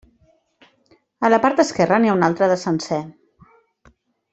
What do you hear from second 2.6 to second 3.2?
sencer.